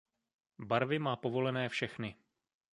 [0.59, 2.15] Barvy má povolené všechny.